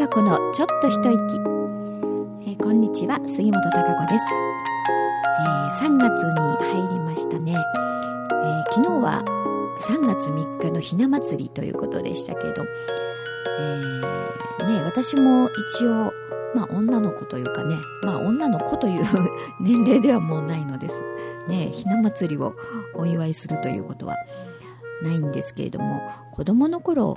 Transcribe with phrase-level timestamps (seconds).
[0.00, 1.10] 貴子のちょっと一息、
[2.48, 4.24] えー、こんにちは杉本貴子です、
[5.82, 9.22] えー、3月に入りましたね、えー、昨日は
[9.78, 12.64] 3月3日のひな祭りということでしたけど、
[13.58, 16.14] えー、ね、私も一応
[16.54, 19.04] まあ女の子というかね、まあ女の子という
[19.60, 21.02] 年齢ではもうないのです。
[21.46, 22.54] ね、ひな祭りを
[22.94, 24.16] お祝いするということは
[25.02, 26.00] ないんですけれども、
[26.32, 27.16] 子供の頃、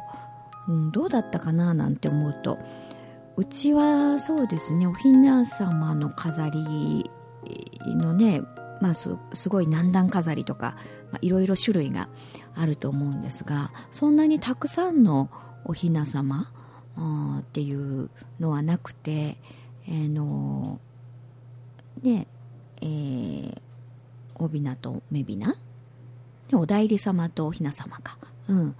[0.68, 2.58] うん、どうだったかななんて思うと、
[3.36, 7.10] うちはそうですね、おひな様の飾り
[7.86, 8.42] のね、
[8.82, 9.18] まあす
[9.48, 10.76] ごい南段飾りとか、
[11.12, 12.10] まあ、いろいろ種類が
[12.56, 15.30] あると思うんですが、そんなにたくさんの
[15.66, 16.52] おひな様、
[17.40, 19.38] っていうのはなくて、
[19.88, 20.80] えー、の
[22.04, 22.28] ね
[22.82, 23.62] えー、
[24.36, 25.56] おびなとめびな
[26.52, 28.18] お代理様とおひな様か、
[28.50, 28.76] うん、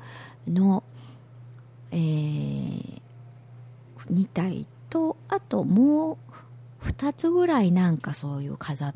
[0.48, 0.84] の、
[1.94, 3.02] えー、
[4.10, 6.18] 2体とあとも
[6.82, 8.94] う2つぐらいなんかそういう飾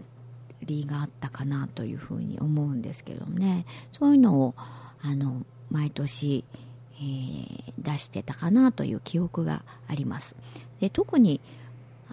[0.64, 3.66] りがあったかなというふうに思うんですけどね。
[3.92, 4.56] そういうのを
[5.02, 6.44] あの毎年
[7.00, 10.36] えー、出してたかなという記憶があります。
[10.80, 11.42] で特に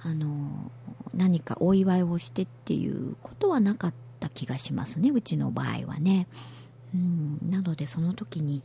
[0.03, 0.70] あの
[1.14, 5.11] 何かお祝いをしてっていうことはなかった気がしますね。
[5.11, 6.27] うちの場合はね。
[6.94, 7.39] うん。
[7.50, 8.62] なのでその時に、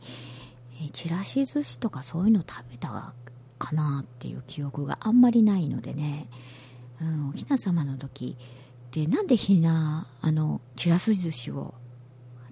[0.80, 3.12] え、ちらし寿司とかそういうの食べた
[3.58, 6.28] かなっていう記憶があんまりないのでね、
[7.00, 8.36] うん、おひな様の時
[8.92, 11.74] でなんでひなあのちらし寿司を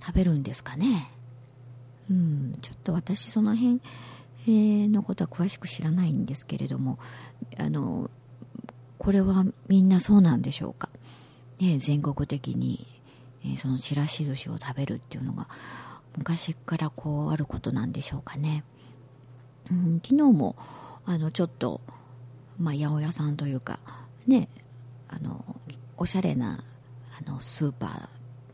[0.01, 1.11] 食べるんですかね？
[2.11, 3.81] うん、ちょっと私その辺、
[4.47, 6.99] のことは詳しく知らないんですけれども
[7.59, 8.11] あの
[8.97, 10.89] これはみんなそうなんでしょうか、
[11.61, 12.87] ね、全国的に、
[13.45, 15.49] え、そのちらし寿司を食べるっていうのが
[16.19, 18.65] 昔からこうあることなんでしょうかね、
[19.71, 20.57] うん、昨日も
[21.07, 21.81] あのちょっと、
[22.59, 23.81] まあ、八百屋さんというか
[24.27, 24.49] ね
[25.09, 25.45] あの
[25.97, 26.63] おしゃれな
[27.27, 28.09] あのスーパ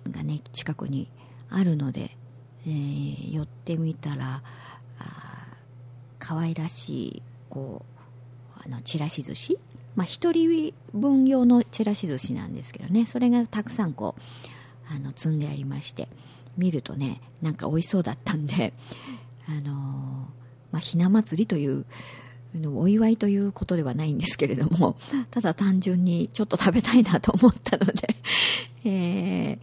[0.07, 1.09] ーがね近くに
[1.51, 2.17] あるので
[2.67, 4.43] えー、寄ってみたら
[4.99, 5.57] あ
[6.19, 7.85] 可愛らしいこ
[8.57, 9.59] うあのちらし寿司。
[9.95, 13.07] まあ、1人分用のちらし寿司なんですけどね。
[13.07, 16.09] それがたくさんこうあの積んでありまして。
[16.57, 18.73] 見るとねなんか美味しそうだったんで、
[19.49, 19.67] あのー、
[20.73, 21.85] まあ、ひな祭りという
[22.77, 24.97] お祝いということではないんですけれども
[25.31, 28.17] ただ単純にちょっと食べたいなと思ったので、
[28.85, 29.59] えー、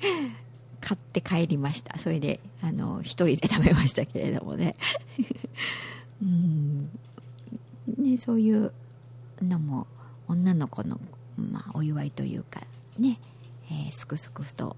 [0.82, 1.98] 買って帰りました。
[1.98, 4.76] それであの一人で食べましたけれどもね。
[6.22, 6.90] うん。
[7.98, 8.74] ねそういう
[9.42, 9.88] のも
[10.28, 11.00] 女の子の、
[11.38, 12.62] まあ、お祝いというか
[13.00, 13.20] ね、
[13.70, 14.76] えー、すくすくと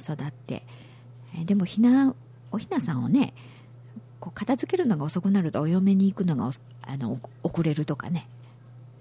[0.00, 0.64] 育って、
[1.36, 2.14] え、でもひな
[2.50, 3.34] おひなさんをね
[4.20, 6.50] こう片付けるのが遅くなるとお嫁に行くのが
[6.82, 8.28] あの遅れるとかね。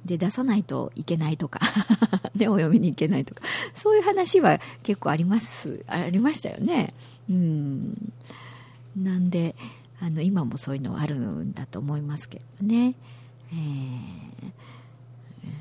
[0.06, 1.60] で出さないといけないとか
[2.34, 3.42] で お嫁に行けないとか
[3.74, 6.94] そういう話は結構ありますありましたよね。
[7.30, 8.14] うん。
[8.96, 9.56] なんで
[10.00, 12.96] あの今もそういうのはあるんだと思いますけどね、
[13.52, 14.56] えー、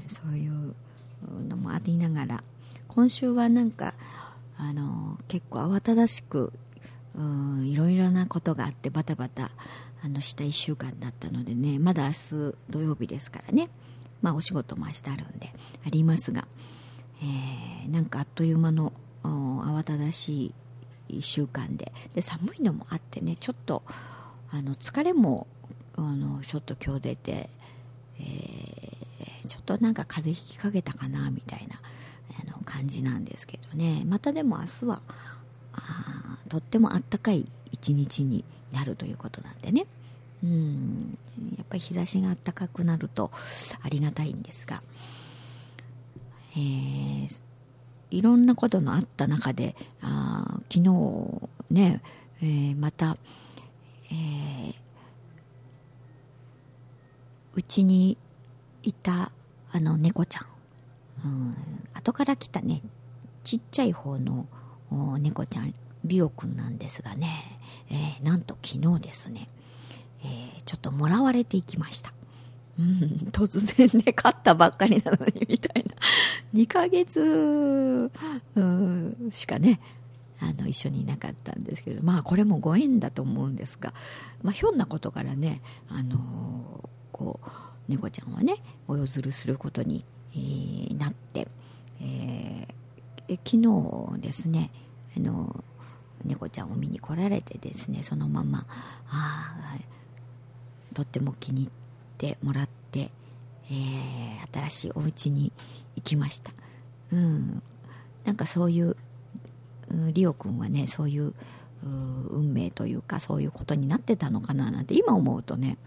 [0.09, 0.75] そういう
[1.49, 2.45] のもありながら
[2.89, 3.95] 今週はなんか
[4.59, 6.53] あの結構慌ただしく
[7.65, 9.51] いろいろなことがあってバタバタ
[10.03, 13.71] あのした1週間だったのでねまだ明日土曜日ですからね。
[14.23, 15.53] まあ、お仕事も明日あるんで
[15.87, 16.49] ありますが、
[17.23, 20.55] えー、なんかあっという間の慌ただし
[21.09, 21.93] い1週間で。
[22.15, 23.83] で寒いのもあってねちょっと
[24.51, 25.47] あの疲れも
[25.97, 27.51] あのちょっと今日出て、
[28.19, 31.81] えー、ちょっとなんか風邪ひきかけたかなみたいな。
[32.67, 34.03] 感じなんですけどね。
[34.07, 35.01] またでも明日は
[35.73, 39.87] あとってもあったかい一日になるということなんでね。
[40.45, 41.19] うん。
[41.57, 43.31] やっぱり日差しが暖かくなると
[43.83, 44.83] ありがたいんですが、
[46.53, 47.43] えー、
[48.11, 52.03] いろんなことのあった中であ昨日ね、
[52.43, 53.17] えー、また
[57.57, 58.19] うち、に
[58.83, 59.33] いた
[59.73, 60.47] あの猫ちゃん、
[61.25, 61.57] うん、
[61.97, 62.83] 後から来たね
[63.45, 64.47] ちっちゃい方の
[65.19, 67.59] 猫ちゃんリオくんなんですがね、
[67.91, 69.49] えー、なんと昨日ですね
[70.27, 72.13] えー、ちょっともらわれていきました。
[72.79, 72.85] うん、
[73.31, 75.95] 突然ね、勝ったばっかりなのに、みたいな。
[76.55, 78.11] 2ヶ月、
[78.55, 79.81] う、しかね、
[80.41, 83.95] あの、一緒にいなかったんですけど、まあ、これもご縁だと思うんですが、
[84.43, 87.49] まあ、ひょんなことからね、あのー、こう、
[87.89, 88.57] 猫ちゃんはね、
[88.89, 90.05] お譲りすることに、
[90.35, 91.49] えー、なって、
[92.07, 94.71] えー、昨日ですね、
[95.17, 95.65] あの
[96.25, 98.67] 猫ちゃんを見に来られてですね、そのまま、
[99.09, 99.77] あ、
[100.95, 101.71] とっても気に入っ
[102.19, 103.11] てもらって、
[103.71, 105.53] えー、新しいお家に
[105.97, 106.53] 行きました。
[107.13, 107.63] うん。
[108.25, 108.97] なんかそういう
[110.13, 111.35] リオ君はねそういう
[111.83, 115.79] 運命というかそういうことになってたのかななんて今思うとね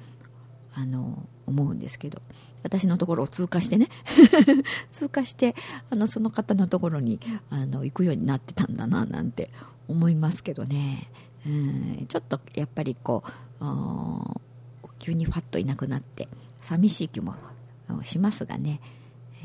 [0.80, 2.22] あの思うんですけど
[2.64, 3.90] 私のところを通過してね
[4.92, 5.54] 通過して
[5.90, 9.52] あのその方のところにあの行くようになってたんだななんて
[9.90, 11.10] 思いますけどね。
[11.46, 13.24] うんちょっとやっぱりこ
[13.62, 13.64] う
[15.00, 16.28] 急にファッといなくなって
[16.60, 17.34] 寂しい気も
[18.04, 18.82] しますがね、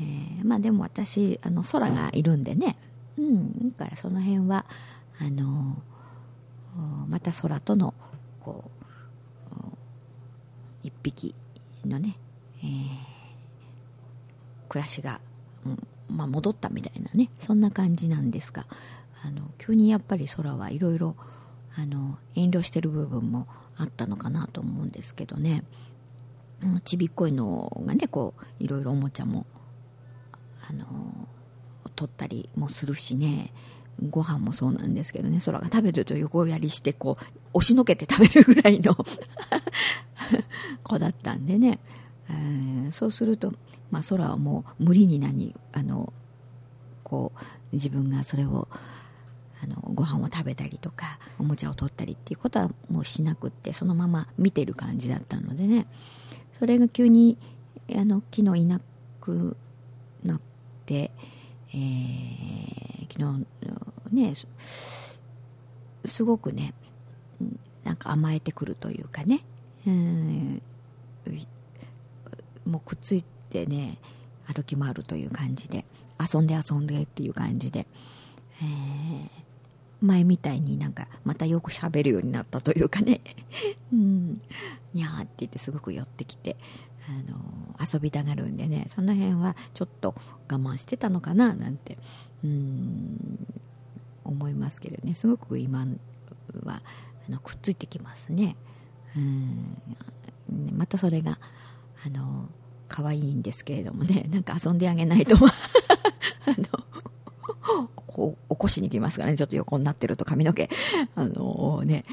[0.01, 2.77] えー、まあでも私あの空がいるんでね。
[3.17, 4.65] うんだからその辺は
[5.19, 5.81] あの
[7.07, 7.93] また空との
[8.41, 8.74] こう
[10.85, 11.33] 一匹
[11.83, 12.15] のね、
[12.59, 12.67] えー、
[14.69, 15.19] 暮らしが、
[16.09, 18.67] まあ、戻ったみたいなねそんな感じなんですが
[19.23, 21.15] あの急にやっぱり空はいろいろ
[22.35, 23.47] 遠慮してる部分も
[23.77, 25.63] あったのかなと思うんですけどね。
[26.83, 29.45] ちびっこいのがねこういろいろおもちゃも
[30.69, 30.85] あの
[31.95, 33.51] 取ったりもするしね。
[34.09, 35.39] ご飯もそうなんですけどね。
[35.43, 37.23] 空が食べると横やりしてこう
[37.53, 38.95] 押しのけて食べるぐらいの
[40.85, 41.79] 子だったんでね、
[42.29, 43.51] えー、そうすると、
[43.91, 46.13] まあ、空はもう無理に何あの
[47.03, 47.39] こう
[47.73, 48.67] 自分がそれを
[49.63, 55.87] あのご飯を食べたりとかおもちゃを取ったりっていうことはもうしなくってそのまま見てる感じだったのでね。
[56.53, 57.37] それが急に
[57.93, 58.79] あの昨日いな
[59.19, 59.57] く
[60.23, 60.41] なっ
[60.85, 61.11] て、
[61.73, 63.45] えー、昨
[64.11, 64.33] 日ね
[66.05, 66.73] すごくね
[67.83, 69.41] なんか甘えてくるというかね。
[69.85, 70.61] うん。
[72.65, 73.97] もうくっついてね
[74.53, 75.85] 歩き回るという感じで
[76.19, 77.87] 遊んで遊んでっていう感じで、
[78.61, 79.29] えー、
[80.01, 83.21] 前みたいになんかまたよく喋るようになったというかね
[83.93, 84.41] うん
[84.93, 86.55] にゃーって言ってすごく寄ってきて
[87.07, 87.37] あの
[87.93, 90.15] 遊びたがるんでねその辺はちょっと
[90.49, 91.97] 我慢してたのかななんて
[92.43, 93.47] うん
[94.25, 95.13] 思いますけどね。
[95.13, 95.85] すごく今
[96.63, 96.81] は
[97.27, 98.55] あのくっついてきますね。
[99.15, 99.77] うん。
[100.49, 101.39] またそれが
[102.05, 102.49] あの
[102.87, 105.49] 可愛いんですけれどもね なんか遊んであげないと あの
[108.07, 110.69] こう起こしに来ますからねちょっと横になってると髪の毛。
[111.15, 112.05] あのね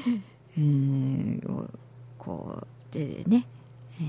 [0.57, 1.69] うん
[2.17, 3.45] こうでね、
[3.99, 4.05] えー、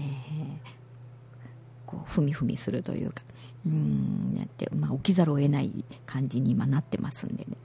[1.86, 3.22] こうふみふみするというか
[3.66, 7.56] うんやって、まあ、起きざるを得ない感じに今なってますんでね。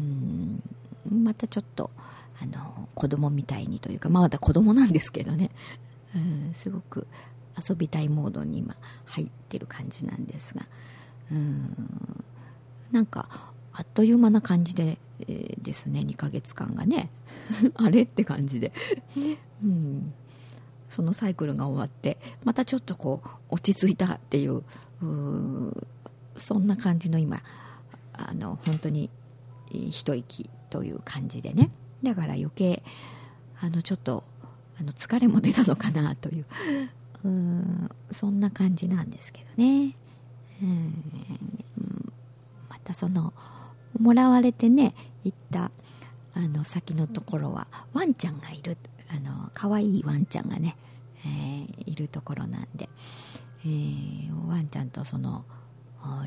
[0.00, 0.62] うん
[1.22, 1.90] またちょっと
[2.42, 5.50] あの子供みたいにというか、まあ、まだ子供なんですけどね、
[6.16, 7.06] うん、すごく
[7.68, 10.66] 遊びたいモードに今入ってる感じなんですが。
[11.30, 12.24] うん
[12.92, 13.28] なんか
[13.72, 17.10] あっという間な感じで、えー、ですね2ヶ月間がね。
[17.74, 18.72] あれって感じで、
[19.62, 20.12] うん、
[20.88, 24.64] そのサイクルが終わってまたちょっとこう落ち着いたっていう
[26.36, 27.42] そんな感じの今
[28.14, 29.10] あの本当に
[29.70, 31.70] 一息という感じでね。
[32.02, 32.82] だから余計
[33.60, 34.24] あのちょっと
[34.80, 36.46] あの疲れも出たのかなという。
[37.24, 39.96] うんそんな感じなんですけどね。
[40.62, 42.12] うん
[42.68, 43.32] またその
[43.98, 44.94] もらわれてね
[45.24, 45.70] 行った
[46.34, 48.76] あの先のところはワンちゃんがいる
[49.08, 50.76] あの可愛いワンちゃんがね、
[51.24, 52.88] えー、いるところなんで、
[53.64, 55.44] えー、ワンちゃんとその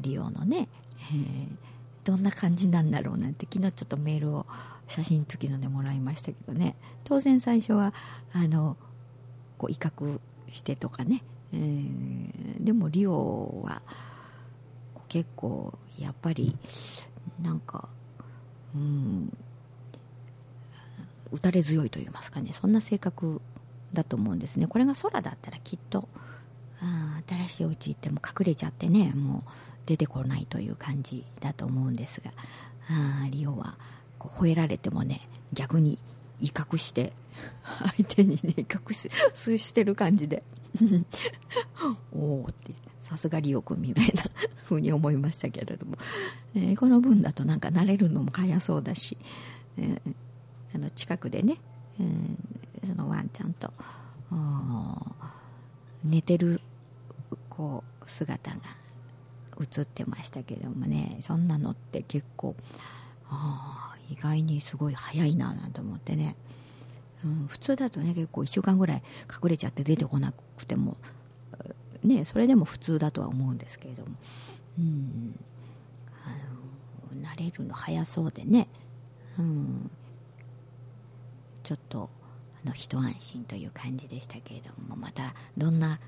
[0.02, 0.68] リオのね、
[1.12, 1.70] えー
[2.10, 4.48] どんな感じなんだろうなんて昨日ちょっとメールを
[4.90, 6.76] 写真付きのでもらいましたけどね。
[7.04, 7.94] 当然最初は
[8.34, 8.76] あの
[9.58, 10.20] こう威嚇
[10.52, 13.82] してとかね、えー、でもリオは
[15.08, 16.58] 結構やっぱり
[17.42, 17.88] なんか
[18.76, 19.38] うん
[21.32, 22.52] 打たれ強いと言いますかね。
[22.52, 23.42] そんな性格
[23.94, 24.66] だと思うんですね。
[24.66, 26.08] これが空だったらきっと
[26.82, 29.42] あ新しいお家行っても隠れちゃってねもう
[29.86, 32.32] 出てこないという感じだと思うんですが。
[32.92, 33.78] あリオは
[34.20, 35.98] こう吠えられてもね逆に
[36.40, 37.14] 威嚇して
[37.98, 39.10] 相手にね威嚇し
[39.58, 40.44] してる感じで
[42.14, 44.24] おおってさすがリオ君みたいな
[44.66, 45.98] 風に思いましたけれども、
[46.54, 49.18] えー、この分だとなんか慣れるのも早そうだし、
[49.78, 50.16] えー、
[50.76, 51.58] あの近くでね、
[52.00, 53.74] えー、そのワンちゃんと
[56.04, 56.62] 寝てる
[57.50, 58.58] こう姿が
[59.60, 62.56] 映ってましたけどもねそんなのって結構
[63.30, 66.36] あ意外にすごい早いななんて思ってね、
[67.24, 69.04] うん、普通だとね結構1週間ぐらい
[69.44, 70.98] 隠れちゃって出てこなくても
[72.04, 74.10] ねそれでも普通だとは思うんですけれども、
[74.80, 75.40] うん、
[76.26, 78.68] あの慣れるの早そうでね、
[79.38, 79.92] うん、
[81.64, 82.10] ちょっと
[82.64, 86.00] あの一安心という感じでしたけれどもまたどんな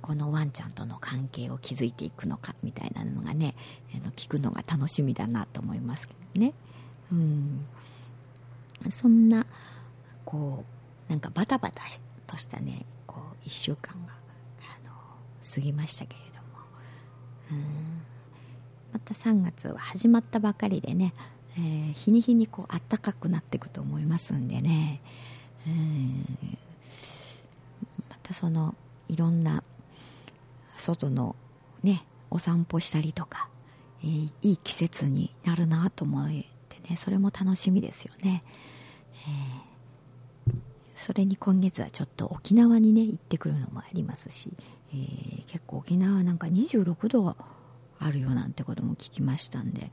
[0.00, 3.54] このワンちゃんとの関係を築いていくのかみたいなのがね
[3.94, 6.54] あの聞くのが楽しみだなと思いますけどね。
[7.12, 7.66] うん。
[8.90, 9.46] そんな
[10.24, 10.64] こ
[11.08, 11.82] うなんかバタバタ
[12.26, 14.12] としたねこう1週間が
[14.60, 14.92] あの
[15.54, 16.64] 過ぎましたけれども。
[17.52, 18.02] うん。
[18.92, 21.12] また3月は始まったばかりでね、
[21.56, 25.00] えー、日に日にこう暖かくなっていくと思いますんでね。
[25.66, 26.38] うん。
[28.08, 28.74] またその
[29.08, 29.62] いろんな
[30.78, 31.36] 外の
[31.82, 33.48] ねお散歩したりとか、
[34.02, 36.55] えー、いい季節になるなと思って
[36.88, 38.42] ねそれも楽しみですよね。
[40.46, 40.52] えー、
[40.94, 44.52] それに今月はちょっと沖縄にね行ってくるのもありますし、
[44.92, 47.36] えー、結構沖縄なんか26度
[47.98, 49.90] あるよなんてことも聞きましたんで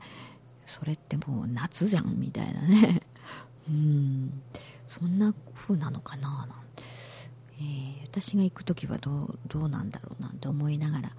[0.66, 3.02] それってもう夏じゃんみたいなね。
[3.68, 4.42] うん。
[4.86, 6.82] そんな風なのかななんて、
[7.58, 11.16] えー、私が行く時はどうどうなんだろうなんて思いながら、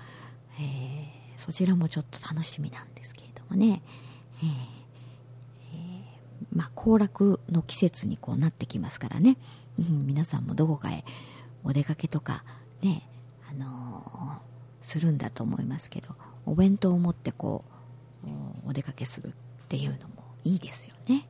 [0.60, 3.82] えー、そちらもちょっと楽しみなんですけれどもね、
[4.44, 4.75] えー
[6.55, 9.38] まあ、行楽の季節にこうなってきますからね、
[9.77, 11.03] うん、皆さんもどこかへ
[11.63, 12.43] お出かけとか
[12.81, 13.07] ね、
[13.50, 17.62] あのー、するんだと思いますけどお弁当を持ってこ
[18.65, 19.31] うお出かけするっ
[19.67, 21.27] ていうのもいいですよね、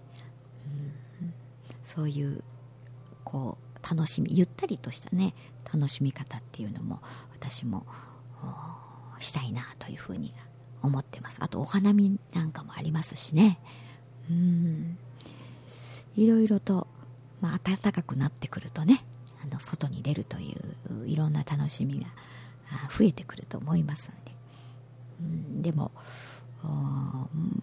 [1.21, 1.33] うん、
[1.83, 2.43] そういう
[3.23, 5.33] こう楽しみゆったりとしたね
[5.73, 7.01] 楽しみ方っていうのも
[7.33, 7.85] 私も
[9.19, 10.33] したいなというふうに
[10.81, 11.39] 思ってます。
[11.41, 13.59] あとお花見なんかもありますしね。
[14.29, 14.97] うん。
[16.15, 16.87] いろいろと、
[17.41, 19.03] まあ、暖かくなってくるとね
[19.43, 20.55] あの外に出るとい
[21.03, 22.07] ういろんな楽しみが
[22.89, 24.31] 増えてくると思いますんで、
[25.21, 25.91] うん、でも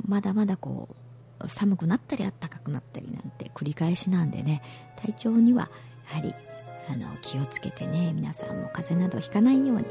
[0.06, 0.88] まだまだこ
[1.40, 4.62] う寒くなったり暖かくなったりなんて繰り返しなんでね
[4.96, 5.70] 体調には
[6.10, 6.34] やはり
[6.88, 9.84] あの気をつけてね皆さんも風邪などひかないように、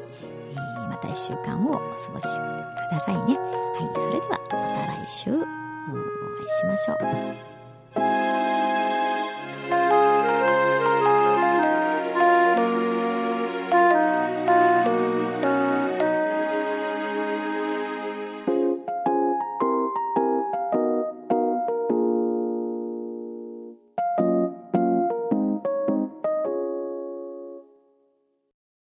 [0.52, 3.38] えー、また1週間をお過ごしくださいね。
[3.38, 4.58] はいそれではまた
[5.06, 7.51] 来週お会いしましょう。